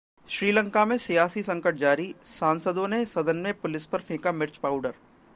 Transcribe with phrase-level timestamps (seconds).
[0.29, 4.93] श्रीलंका में सियासी संकट जारी, सांसदों ने सदन में पुलिस पर फेंका मिर्च पाउडर